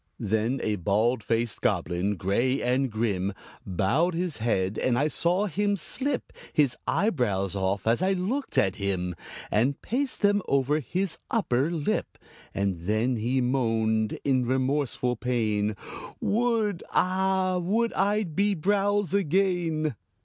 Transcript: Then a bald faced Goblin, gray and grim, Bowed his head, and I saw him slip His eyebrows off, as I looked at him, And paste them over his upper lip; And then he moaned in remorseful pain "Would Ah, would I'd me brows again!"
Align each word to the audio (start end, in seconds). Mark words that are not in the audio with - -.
Then 0.17 0.59
a 0.63 0.77
bald 0.77 1.21
faced 1.23 1.61
Goblin, 1.61 2.15
gray 2.15 2.59
and 2.59 2.89
grim, 2.91 3.33
Bowed 3.67 4.15
his 4.15 4.37
head, 4.37 4.79
and 4.79 4.97
I 4.97 5.07
saw 5.07 5.45
him 5.45 5.77
slip 5.77 6.33
His 6.53 6.75
eyebrows 6.87 7.55
off, 7.55 7.85
as 7.85 8.01
I 8.01 8.13
looked 8.13 8.57
at 8.57 8.77
him, 8.77 9.13
And 9.51 9.79
paste 9.83 10.21
them 10.23 10.41
over 10.47 10.79
his 10.79 11.19
upper 11.29 11.69
lip; 11.69 12.17
And 12.51 12.79
then 12.79 13.17
he 13.17 13.41
moaned 13.41 14.17
in 14.23 14.43
remorseful 14.47 15.17
pain 15.17 15.75
"Would 16.19 16.81
Ah, 16.89 17.59
would 17.61 17.93
I'd 17.93 18.35
me 18.35 18.55
brows 18.55 19.13
again!" 19.13 19.93